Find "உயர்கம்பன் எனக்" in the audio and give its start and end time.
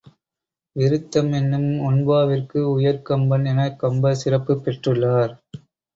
2.71-3.79